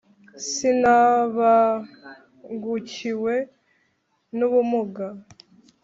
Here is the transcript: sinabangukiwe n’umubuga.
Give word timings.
sinabangukiwe 0.47 3.35
n’umubuga. 4.37 5.05